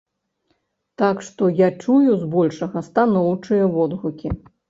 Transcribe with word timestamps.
Так 1.01 1.19
што 1.27 1.49
я 1.59 1.67
чую 1.83 2.15
збольшага 2.23 2.83
станоўчыя 2.89 3.65
водгукі. 3.77 4.29